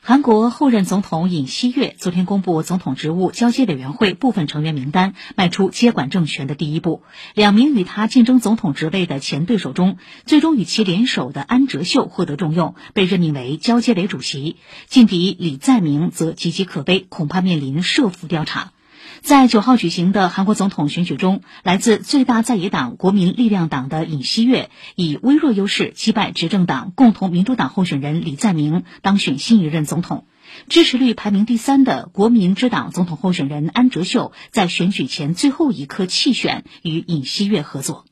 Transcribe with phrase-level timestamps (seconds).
[0.00, 7.02] 韩国后任总统尹锡悦昨天公布总统职务交接委员会部分成员名单，迈出接管政权的第一步。
[7.34, 14.56] 两名与他竞争总统职位的前对手中，最终与其联手的安哲秀获得重用，被任命为交接委主席。
[14.86, 18.72] 劲敌李在明则岌岌可危，恐怕面临设伏调查。
[19.20, 30.26] 在九号举行的韩国总统选举中，来自最大在野党国民力量党的尹锡悦以微弱优势击败执政党共同民主党候选人李在明，当选新一任总统。
[30.68, 38.06] 支持率排名第三的国民之党总统候选人安哲秀在选举前最后一刻弃选，与尹锡悦合作。